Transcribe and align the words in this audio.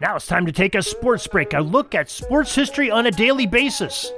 Now 0.00 0.16
it's 0.16 0.26
time 0.26 0.44
to 0.46 0.52
take 0.52 0.74
a 0.74 0.82
sports 0.82 1.24
break, 1.28 1.52
a 1.52 1.60
look 1.60 1.94
at 1.94 2.10
sports 2.10 2.52
history 2.52 2.90
on 2.90 3.06
a 3.06 3.12
daily 3.12 3.46
basis. 3.46 4.10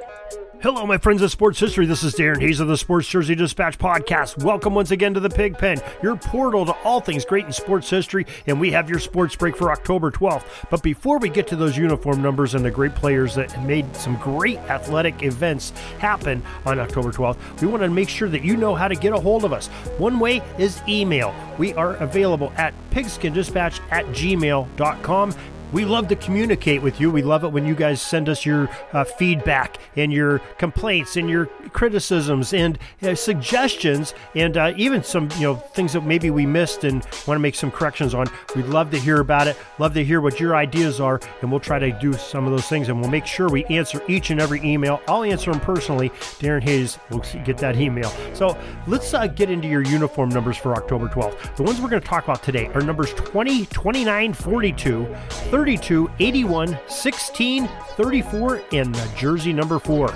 Hello, 0.63 0.87
my 0.87 0.97
friends 0.97 1.21
of 1.21 1.31
sports 1.31 1.61
history. 1.61 1.85
This 1.85 2.03
is 2.03 2.15
Darin 2.15 2.41
Hayes 2.41 2.61
of 2.61 2.69
the 2.69 2.79
Sports 2.79 3.07
Jersey 3.07 3.35
Dispatch 3.35 3.77
podcast. 3.79 4.43
Welcome 4.43 4.75
once 4.75 4.91
again 4.91 5.13
to 5.13 5.21
the 5.21 5.29
Pigpen, 5.29 5.79
your 6.03 6.17
portal 6.17 6.65
to 6.65 6.73
all 6.83 7.03
things 7.03 7.27
great 7.27 7.45
in 7.45 7.53
sports 7.53 7.91
history, 7.91 8.27
and 8.47 8.59
we 8.59 8.71
have 8.71 8.89
your 8.89 8.99
sports 8.99 9.37
break 9.37 9.55
for 9.55 9.71
October 9.71 10.11
12th. 10.11 10.45
But 10.71 10.83
before 10.83 11.19
we 11.19 11.29
get 11.29 11.47
to 11.49 11.57
those 11.57 11.77
uniform 11.77 12.23
numbers 12.23 12.55
and 12.55 12.65
the 12.65 12.71
great 12.71 12.95
players 12.95 13.35
that 13.35 13.63
made 13.65 13.95
some 13.95 14.17
great 14.17 14.57
athletic 14.61 15.23
events 15.23 15.71
happen 15.99 16.43
on 16.65 16.81
October 16.81 17.13
12th, 17.13 17.61
we 17.61 17.67
want 17.67 17.83
to 17.83 17.91
make 17.91 18.09
sure 18.09 18.31
that 18.31 18.43
you 18.43 18.57
know 18.57 18.75
how 18.75 18.89
to 18.89 18.97
get 18.97 19.13
a 19.13 19.21
hold 19.21 19.45
of 19.45 19.53
us. 19.53 19.67
One 19.99 20.19
way 20.19 20.41
is 20.59 20.81
email. 20.89 21.35
We 21.59 21.75
are 21.75 21.97
available 21.97 22.51
at 22.57 22.73
pigskindispatch 22.91 23.81
at 23.91 24.07
gmail.com. 24.07 25.35
We 25.77 25.85
love 25.85 26.09
to 26.09 26.17
communicate 26.17 26.81
with 26.81 27.03
you. 27.03 27.11
We 27.11 27.21
love 27.21 27.45
it 27.45 27.49
when 27.49 27.67
you 27.67 27.75
guys 27.75 28.01
send 28.01 28.31
us 28.31 28.47
your 28.47 28.71
uh, 28.95 29.05
feedback 29.05 29.77
and 29.95 30.11
your 30.11 30.39
complaints 30.57 31.19
and 31.19 31.29
your 31.29 31.49
criticisms 31.75 32.55
and 32.55 32.79
uh, 33.03 33.15
suggestions 33.15 34.15
and 34.35 34.57
uh, 34.57 34.73
even 34.79 35.03
some 35.03 35.29
you 35.37 35.43
know 35.43 35.57
things 35.57 35.93
that 35.93 36.01
maybe 36.01 36.31
we 36.31 36.47
missed 36.47 36.85
and 36.85 37.05
want 37.27 37.37
to 37.37 37.41
make 37.41 37.55
some 37.55 37.71
corrections 37.71 38.15
on. 38.15 38.27
We'd 38.55 38.65
love 38.69 38.91
to 38.93 38.99
hear 38.99 39.21
about 39.21 39.49
it. 39.49 39.59
Love 39.79 39.93
to 39.93 40.03
hear 40.03 40.23
what 40.23 40.41
your 40.41 40.57
ideas 40.57 40.99
are, 40.99 41.21
and 41.43 41.51
we'll 41.51 41.61
try 41.61 41.79
to 41.79 41.93
do 42.01 42.15
some 42.15 42.47
of 42.47 42.53
those 42.53 42.69
things. 42.69 42.89
And 42.89 42.99
we'll 42.99 43.11
make 43.11 43.27
sure 43.27 43.51
we 43.51 43.67
answer 43.67 44.03
each 44.09 44.31
and 44.31 44.41
every 44.41 44.63
email. 44.63 45.03
I'll 45.07 45.25
answer 45.25 45.53
them 45.53 45.61
personally. 45.61 46.11
Darin 46.39 46.63
Hayes 46.63 46.99
will 47.11 47.23
get 47.45 47.59
that 47.59 47.77
email. 47.77 48.11
So 48.33 48.57
let's 48.87 49.13
uh, 49.13 49.27
get 49.27 49.51
into 49.51 49.69
your 49.69 49.83
uniform 49.83 50.31
numbers 50.31 50.57
for 50.57 50.75
October 50.75 51.09
12th. 51.09 51.57
The 51.57 51.65
ones 51.65 51.83
we're 51.83 51.91
going 51.91 52.01
to 52.01 52.09
talk 52.09 52.25
about 52.25 52.43
today 52.43 52.69
are 52.69 52.81
numbers 52.81 53.13
20, 53.13 53.67
29, 53.67 54.33
42. 54.33 55.17
32, 55.67 56.09
81, 56.21 56.79
16, 56.87 57.69
34, 57.97 58.63
and 58.71 58.97
jersey 59.17 59.53
number 59.53 59.81
4. 59.81 60.09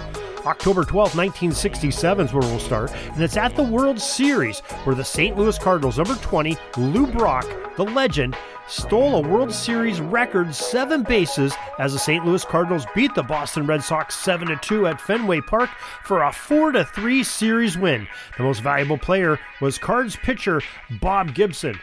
October 0.47 0.85
12, 0.85 1.17
1967 1.17 2.27
is 2.27 2.33
where 2.33 2.49
we'll 2.49 2.61
start, 2.61 2.93
and 2.93 3.21
it's 3.21 3.37
at 3.37 3.57
the 3.57 3.63
World 3.65 4.01
Series 4.01 4.61
where 4.85 4.95
the 4.95 5.03
St. 5.03 5.37
Louis 5.37 5.59
Cardinals, 5.59 5.99
number 5.99 6.15
20, 6.15 6.57
Lou 6.77 7.05
Brock, 7.05 7.45
the 7.77 7.83
legend, 7.83 8.37
stole 8.69 9.17
a 9.17 9.29
World 9.29 9.53
Series 9.53 10.01
record 10.01 10.55
seven 10.55 11.03
bases 11.03 11.53
as 11.81 11.95
the 11.95 11.99
St. 11.99 12.25
Louis 12.25 12.45
Cardinals 12.45 12.87
beat 12.95 13.13
the 13.17 13.23
Boston 13.25 13.67
Red 13.67 13.83
Sox 13.83 14.15
7 14.15 14.57
2 14.63 14.87
at 14.87 15.01
Fenway 15.01 15.41
Park 15.41 15.71
for 16.05 16.23
a 16.23 16.33
4 16.33 16.85
3 16.85 17.25
series 17.25 17.77
win. 17.77 18.07
The 18.37 18.45
most 18.45 18.63
valuable 18.63 18.99
player 18.99 19.41
was 19.61 19.79
Cards 19.79 20.15
pitcher 20.15 20.63
Bob 21.01 21.35
Gibson. 21.35 21.81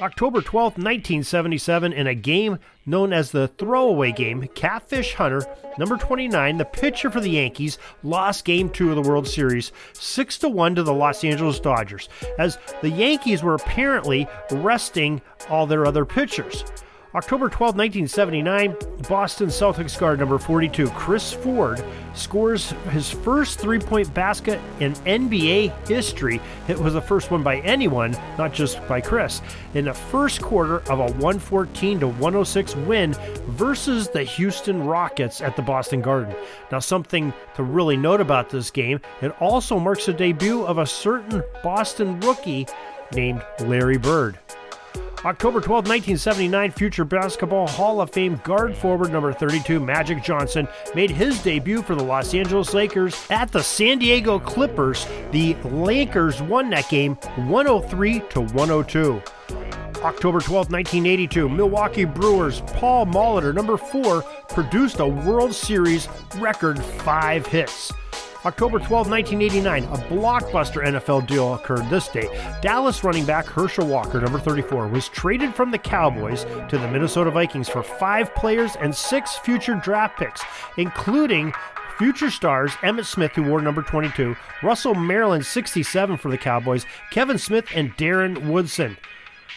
October 0.00 0.40
12, 0.40 0.72
1977, 0.74 1.92
in 1.92 2.06
a 2.06 2.14
game 2.14 2.58
known 2.86 3.12
as 3.12 3.30
the 3.30 3.48
throwaway 3.48 4.12
game, 4.12 4.46
Catfish 4.54 5.14
Hunter, 5.14 5.44
number 5.76 5.96
29, 5.96 6.56
the 6.56 6.64
pitcher 6.64 7.10
for 7.10 7.20
the 7.20 7.30
Yankees, 7.30 7.78
lost 8.02 8.44
game 8.44 8.70
2 8.70 8.90
of 8.90 8.96
the 8.96 9.08
World 9.08 9.26
Series 9.26 9.72
6 9.94 10.38
to 10.38 10.48
1 10.48 10.76
to 10.76 10.82
the 10.82 10.94
Los 10.94 11.24
Angeles 11.24 11.60
Dodgers, 11.60 12.08
as 12.38 12.58
the 12.80 12.90
Yankees 12.90 13.42
were 13.42 13.54
apparently 13.54 14.28
resting 14.50 15.20
all 15.48 15.66
their 15.66 15.84
other 15.86 16.04
pitchers. 16.04 16.64
October 17.14 17.48
12, 17.48 17.74
1979, 17.74 18.76
Boston 19.08 19.46
Celtics 19.46 19.98
guard 19.98 20.18
number 20.18 20.36
42, 20.36 20.90
Chris 20.90 21.32
Ford, 21.32 21.82
scores 22.14 22.72
his 22.90 23.10
first 23.10 23.58
three 23.58 23.78
point 23.78 24.12
basket 24.12 24.60
in 24.80 24.92
NBA 24.92 25.88
history. 25.88 26.38
It 26.68 26.78
was 26.78 26.92
the 26.92 27.00
first 27.00 27.30
one 27.30 27.42
by 27.42 27.60
anyone, 27.60 28.14
not 28.36 28.52
just 28.52 28.86
by 28.86 29.00
Chris, 29.00 29.40
in 29.72 29.86
the 29.86 29.94
first 29.94 30.42
quarter 30.42 30.80
of 30.90 31.00
a 31.00 31.06
114 31.12 32.00
to 32.00 32.08
106 32.08 32.76
win 32.76 33.14
versus 33.46 34.10
the 34.10 34.22
Houston 34.22 34.84
Rockets 34.84 35.40
at 35.40 35.56
the 35.56 35.62
Boston 35.62 36.02
Garden. 36.02 36.36
Now, 36.70 36.78
something 36.78 37.32
to 37.54 37.62
really 37.62 37.96
note 37.96 38.20
about 38.20 38.50
this 38.50 38.70
game, 38.70 39.00
it 39.22 39.30
also 39.40 39.78
marks 39.78 40.04
the 40.04 40.12
debut 40.12 40.62
of 40.62 40.76
a 40.76 40.86
certain 40.86 41.42
Boston 41.62 42.20
rookie 42.20 42.66
named 43.14 43.42
Larry 43.60 43.96
Bird. 43.96 44.38
October 45.24 45.60
12, 45.60 45.88
1979, 45.88 46.70
future 46.70 47.04
Basketball 47.04 47.66
Hall 47.66 48.00
of 48.00 48.10
Fame 48.10 48.40
guard 48.44 48.76
forward 48.76 49.10
number 49.10 49.32
32, 49.32 49.80
Magic 49.80 50.22
Johnson, 50.22 50.68
made 50.94 51.10
his 51.10 51.42
debut 51.42 51.82
for 51.82 51.96
the 51.96 52.04
Los 52.04 52.34
Angeles 52.34 52.72
Lakers 52.72 53.26
at 53.28 53.50
the 53.50 53.60
San 53.62 53.98
Diego 53.98 54.38
Clippers. 54.38 55.08
The 55.32 55.54
Lakers 55.64 56.40
won 56.40 56.70
that 56.70 56.88
game 56.88 57.16
103 57.34 58.20
to 58.30 58.42
102. 58.42 59.20
October 60.04 60.38
12, 60.38 60.70
1982, 60.70 61.48
Milwaukee 61.48 62.04
Brewers 62.04 62.60
Paul 62.60 63.06
Molitor, 63.06 63.52
number 63.52 63.76
4, 63.76 64.22
produced 64.48 65.00
a 65.00 65.06
World 65.06 65.52
Series 65.52 66.08
record 66.36 66.78
5 66.78 67.46
hits. 67.46 67.92
October 68.48 68.78
12, 68.78 69.10
1989, 69.10 69.84
a 69.84 69.96
blockbuster 70.08 70.82
NFL 70.82 71.26
deal 71.26 71.52
occurred 71.52 71.86
this 71.90 72.08
day. 72.08 72.26
Dallas 72.62 73.04
running 73.04 73.26
back 73.26 73.44
Herschel 73.44 73.86
Walker, 73.86 74.22
number 74.22 74.38
34, 74.38 74.88
was 74.88 75.10
traded 75.10 75.54
from 75.54 75.70
the 75.70 75.76
Cowboys 75.76 76.44
to 76.70 76.78
the 76.78 76.88
Minnesota 76.88 77.30
Vikings 77.30 77.68
for 77.68 77.82
five 77.82 78.34
players 78.34 78.74
and 78.76 78.96
six 78.96 79.36
future 79.36 79.74
draft 79.74 80.18
picks, 80.18 80.42
including 80.78 81.52
future 81.98 82.30
stars 82.30 82.70
Emmitt 82.76 83.04
Smith, 83.04 83.32
who 83.32 83.42
wore 83.42 83.60
number 83.60 83.82
22, 83.82 84.34
Russell 84.62 84.94
Maryland, 84.94 85.44
67 85.44 86.16
for 86.16 86.30
the 86.30 86.38
Cowboys, 86.38 86.86
Kevin 87.10 87.36
Smith, 87.36 87.66
and 87.74 87.94
Darren 87.98 88.48
Woodson. 88.48 88.96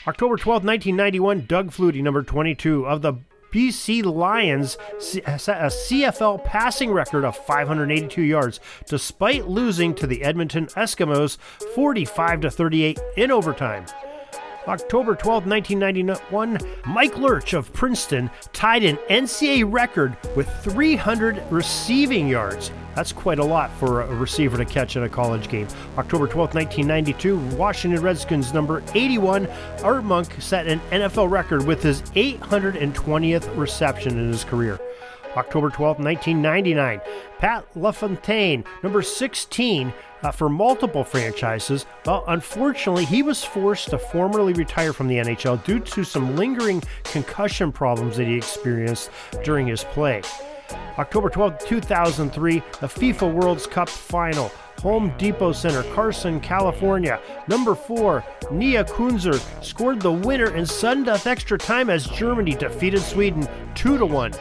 October 0.06 0.36
12, 0.36 0.66
1991, 0.66 1.46
Doug 1.46 1.72
Flutie, 1.72 2.04
number 2.04 2.24
22, 2.24 2.86
of 2.86 3.02
the 3.02 3.14
BC 3.52 4.04
Lions 4.04 4.78
uh, 5.26 5.38
set 5.38 5.62
a 5.62 5.68
CFL 5.68 6.44
passing 6.44 6.92
record 6.92 7.26
of 7.26 7.36
582 7.36 8.22
yards, 8.22 8.60
despite 8.88 9.48
losing 9.48 9.94
to 9.96 10.08
the 10.08 10.24
Edmonton 10.24 10.68
Eskimos 10.68 11.38
45 11.76 12.42
to 12.42 12.52
38 12.52 13.00
in 13.18 13.32
overtime. 13.32 13.86
October 14.68 15.16
12, 15.16 15.48
1991, 15.48 16.60
Mike 16.86 17.18
Lerch 17.18 17.54
of 17.54 17.74
Princeton 17.74 18.30
tied 18.54 18.84
an 18.84 18.98
NCAA 19.10 19.72
record 19.72 20.16
with 20.36 20.48
300 20.64 21.44
receiving 21.50 22.28
yards. 22.28 22.72
That's 22.96 23.12
quite 23.12 23.40
a 23.40 23.44
lot 23.44 23.72
for 23.78 24.02
a 24.02 24.16
receiver 24.16 24.58
to 24.58 24.66
catch 24.66 24.98
in 24.98 25.04
a 25.04 25.10
college 25.10 25.50
game. 25.50 25.68
October 25.98 26.28
12, 26.28 26.54
1992, 26.54 27.38
Washington 27.58 28.02
Redskins 28.02 28.54
number 28.54 28.84
81, 28.94 29.48
Art 29.84 30.04
Monk 30.04 30.36
set 30.40 30.68
an 30.68 30.80
NFL 30.92 31.32
record 31.32 31.66
with 31.66 31.82
his 31.82 32.02
820th 32.14 33.58
reception 33.58 34.20
in 34.20 34.28
his 34.28 34.44
career. 34.44 34.80
October 35.38 35.70
12, 35.70 36.00
1999, 36.00 37.02
Pat 37.40 37.66
LaFontaine, 37.76 38.64
number 38.84 39.02
16, 39.02 39.94
uh, 40.24 40.32
for 40.32 40.50
multiple 40.50 41.04
franchises. 41.04 41.86
Well, 42.06 42.24
unfortunately, 42.28 43.06
he 43.06 43.24
was 43.24 43.44
forced 43.44 43.90
to 43.90 43.98
formally 43.98 44.54
retire 44.54 44.94
from 44.94 45.08
the 45.08 45.18
NHL 45.18 45.64
due 45.64 45.80
to 45.80 46.04
some 46.04 46.36
lingering 46.36 46.84
concussion 47.04 47.72
problems 47.72 48.18
that 48.18 48.28
he 48.28 48.36
experienced 48.36 49.10
during 49.44 49.68
his 49.68 49.84
play. 49.84 50.22
October 50.98 51.30
12, 51.30 51.60
2003, 51.60 52.60
the 52.80 52.88
FIFA 52.88 53.34
World 53.34 53.70
Cup 53.72 53.90
final. 53.90 54.52
Home 54.82 55.14
Depot 55.20 55.52
Center, 55.52 55.84
Carson, 55.94 56.40
California. 56.40 57.20
Number 57.48 57.76
four, 57.76 58.24
Nia 58.50 58.84
Künzer 58.84 59.40
scored 59.64 60.02
the 60.02 60.12
winner 60.12 60.56
in 60.56 60.66
sudden 60.66 61.04
death 61.04 61.28
extra 61.28 61.56
time 61.56 61.92
as 61.92 62.08
Germany 62.08 62.56
defeated 62.56 63.02
Sweden 63.02 63.48
2 63.76 64.00
to 64.00 64.06
1. 64.08 64.34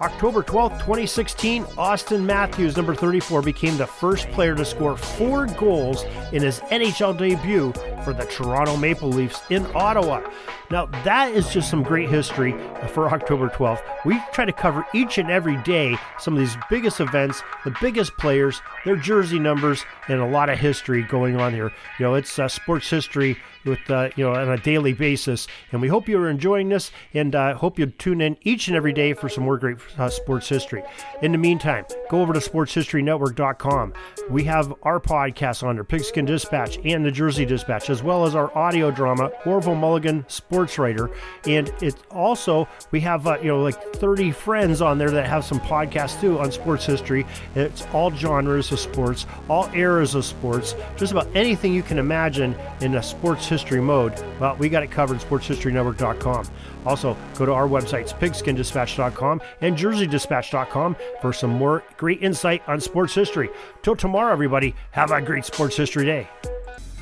October 0.00 0.42
12, 0.42 0.72
2016, 0.78 1.64
Auston 1.76 2.24
Matthews, 2.24 2.74
number 2.74 2.94
34, 2.94 3.42
became 3.42 3.76
the 3.76 3.86
first 3.86 4.26
player 4.30 4.54
to 4.54 4.64
score 4.64 4.96
four 4.96 5.44
goals 5.44 6.04
in 6.32 6.42
his 6.42 6.60
NHL 6.70 7.18
debut 7.18 7.70
for 8.02 8.14
the 8.14 8.24
Toronto 8.24 8.78
Maple 8.78 9.10
Leafs 9.10 9.42
in 9.50 9.66
Ottawa. 9.74 10.22
Now, 10.70 10.86
that 11.04 11.34
is 11.34 11.52
just 11.52 11.68
some 11.68 11.82
great 11.82 12.08
history 12.08 12.52
for 12.88 13.12
October 13.12 13.50
12th. 13.50 13.82
We 14.06 14.18
try 14.32 14.46
to 14.46 14.52
cover 14.54 14.86
each 14.94 15.18
and 15.18 15.30
every 15.30 15.58
day 15.64 15.98
some 16.18 16.32
of 16.32 16.40
these 16.40 16.56
biggest 16.70 17.00
events, 17.00 17.42
the 17.64 17.76
biggest 17.82 18.16
players, 18.16 18.62
their 18.86 18.96
jersey 18.96 19.38
numbers, 19.38 19.84
and 20.08 20.22
a 20.22 20.26
lot 20.26 20.48
of 20.48 20.58
history 20.58 21.02
going 21.02 21.38
on 21.38 21.52
here. 21.52 21.72
You 21.98 22.06
know, 22.06 22.14
it's 22.14 22.38
uh, 22.38 22.48
sports 22.48 22.88
history 22.88 23.36
with 23.64 23.90
uh, 23.90 24.10
you 24.16 24.24
know 24.24 24.34
on 24.34 24.48
a 24.48 24.58
daily 24.58 24.92
basis. 24.92 25.46
And 25.72 25.80
we 25.80 25.88
hope 25.88 26.08
you're 26.08 26.30
enjoying 26.30 26.68
this, 26.68 26.90
and 27.14 27.34
uh, 27.34 27.54
hope 27.54 27.78
you 27.78 27.86
tune 27.86 28.20
in 28.20 28.36
each 28.42 28.68
and 28.68 28.76
every 28.76 28.92
day 28.92 29.12
for 29.12 29.28
some 29.28 29.44
more 29.44 29.58
great 29.58 29.78
uh, 29.98 30.08
sports 30.08 30.48
history. 30.48 30.82
In 31.22 31.32
the 31.32 31.38
meantime, 31.38 31.84
go 32.08 32.20
over 32.22 32.32
to 32.32 32.40
SportsHistoryNetwork.com. 32.40 33.92
We 34.28 34.44
have 34.44 34.74
our 34.82 35.00
podcast 35.00 35.62
on 35.62 35.76
there, 35.76 35.84
Pigskin 35.84 36.24
Dispatch 36.24 36.78
and 36.84 37.04
the 37.04 37.10
Jersey 37.10 37.44
Dispatch, 37.44 37.90
as 37.90 38.02
well 38.02 38.24
as 38.24 38.34
our 38.34 38.56
audio 38.56 38.90
drama, 38.90 39.30
Orville 39.44 39.74
Mulligan 39.74 40.24
Sports 40.28 40.78
Writer, 40.78 41.10
and 41.46 41.72
it 41.82 41.96
also 42.10 42.68
we 42.90 43.00
have 43.00 43.26
uh, 43.26 43.38
you 43.40 43.48
know 43.48 43.62
like 43.62 43.80
30 43.94 44.30
friends 44.30 44.80
on 44.80 44.98
there 44.98 45.10
that 45.10 45.26
have 45.26 45.44
some 45.44 45.60
podcasts 45.60 46.20
too 46.20 46.38
on 46.38 46.52
sports 46.52 46.86
history. 46.86 47.26
It's 47.54 47.86
all 47.92 48.10
genres 48.10 48.72
of 48.72 48.80
sports, 48.80 49.26
all 49.48 49.68
eras 49.74 50.14
of 50.14 50.24
sports, 50.24 50.74
just 50.96 51.12
about 51.12 51.28
anything 51.34 51.74
you 51.74 51.82
can 51.82 51.98
imagine 51.98 52.54
in 52.80 52.94
a 52.94 53.02
sports 53.02 53.48
history 53.50 53.82
mode, 53.82 54.14
well, 54.40 54.56
we 54.56 54.70
got 54.70 54.82
it 54.82 54.90
covered 54.90 55.20
at 55.20 55.28
sportshistorynetwork.com. 55.28 56.46
Also, 56.86 57.16
go 57.36 57.44
to 57.44 57.52
our 57.52 57.68
websites, 57.68 58.18
pigskindispatch.com 58.18 59.42
and 59.60 59.76
jerseydispatch.com 59.76 60.96
for 61.20 61.32
some 61.34 61.50
more 61.50 61.84
great 61.98 62.22
insight 62.22 62.62
on 62.66 62.80
sports 62.80 63.14
history. 63.14 63.50
Till 63.82 63.94
tomorrow, 63.96 64.32
everybody, 64.32 64.74
have 64.92 65.10
a 65.10 65.20
great 65.20 65.44
sports 65.44 65.76
history 65.76 66.06
day. 66.06 66.28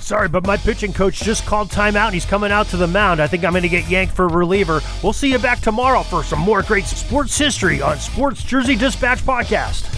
Sorry, 0.00 0.28
but 0.28 0.46
my 0.46 0.56
pitching 0.56 0.92
coach 0.92 1.20
just 1.20 1.44
called 1.44 1.68
timeout 1.68 2.06
and 2.06 2.14
he's 2.14 2.24
coming 2.24 2.50
out 2.52 2.66
to 2.68 2.76
the 2.76 2.86
mound. 2.86 3.20
I 3.20 3.26
think 3.26 3.44
I'm 3.44 3.52
going 3.52 3.62
to 3.62 3.68
get 3.68 3.88
yanked 3.88 4.14
for 4.14 4.28
reliever. 4.28 4.80
We'll 5.02 5.12
see 5.12 5.30
you 5.30 5.38
back 5.38 5.60
tomorrow 5.60 6.02
for 6.02 6.22
some 6.22 6.38
more 6.40 6.62
great 6.62 6.84
sports 6.86 7.36
history 7.36 7.82
on 7.82 7.98
Sports 7.98 8.42
Jersey 8.42 8.76
Dispatch 8.76 9.18
Podcast. 9.20 9.97